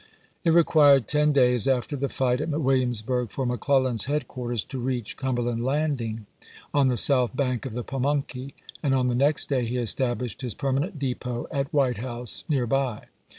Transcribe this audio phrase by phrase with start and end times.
[0.43, 5.15] It required ten days after the fight at Williams burg for McClellan's headquarters to reach
[5.15, 6.25] Cumber land Landing,
[6.73, 10.55] on the south bank of the Pamunkey, and on the next day he established his
[10.55, 13.09] permanent depot at White House, near by.